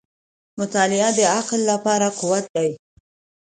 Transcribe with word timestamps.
•مطالعه 0.59 1.09
د 1.17 1.19
عقل 1.35 1.59
لپاره 1.71 2.07
قوت 2.19 2.45
دی. 2.55 2.71